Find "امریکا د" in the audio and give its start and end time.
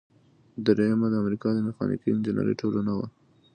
1.23-1.59